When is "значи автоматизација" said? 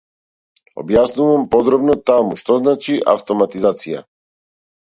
2.63-4.03